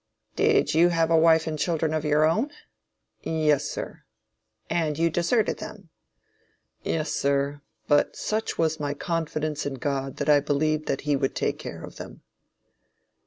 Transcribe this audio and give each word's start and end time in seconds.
Did 0.35 0.73
you 0.73 0.89
have 0.89 1.11
a 1.11 1.15
wife 1.15 1.45
and 1.45 1.59
children 1.59 1.93
of 1.93 2.03
your 2.03 2.25
own? 2.25 2.49
Yes 3.21 3.65
sir. 3.69 4.01
And 4.67 4.97
you 4.97 5.11
deserted 5.11 5.59
them? 5.59 5.89
Yes 6.81 7.11
sir, 7.13 7.61
but 7.87 8.15
such 8.15 8.57
was 8.57 8.79
my 8.79 8.95
confidence 8.95 9.63
in 9.67 9.75
God 9.75 10.17
that 10.17 10.27
I 10.27 10.39
believed 10.39 10.89
he 11.01 11.15
would 11.15 11.35
take 11.35 11.59
care 11.59 11.83
of 11.83 11.97
them. 11.97 12.23